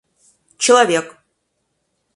[0.59, 1.13] человек